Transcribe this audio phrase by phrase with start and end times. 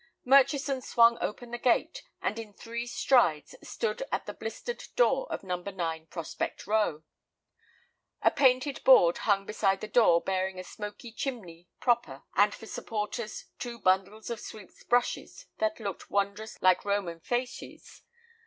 [0.25, 5.43] Murchison swung open the gate, and in three strides stood at the blistered door of
[5.43, 5.57] No.
[5.57, 7.03] 9 Prospect Row.
[8.23, 13.45] A painted board hung beside the door bearing a smoking chimney "proper," and for supporters
[13.59, 18.01] two bundles of sweep's brushes that looked wondrous like Roman fasces.